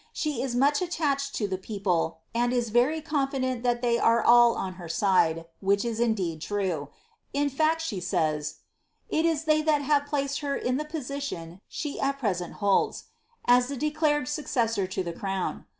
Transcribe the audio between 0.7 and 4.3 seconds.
attached to the people, and is very confident that they are